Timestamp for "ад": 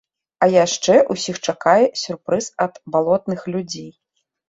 2.69-2.83